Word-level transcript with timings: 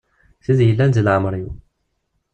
Tid 0.43 0.59
yellan 0.65 0.89
deg 0.91 1.03
leɛmer-iw. 1.05 1.49